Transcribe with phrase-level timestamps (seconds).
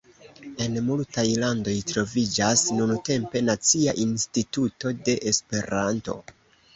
[0.63, 6.17] En multaj landoj troviĝas nuntempe nacia instituto de Esperanto.